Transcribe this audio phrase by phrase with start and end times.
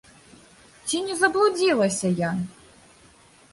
[0.87, 2.31] Ці не заблудзілася я?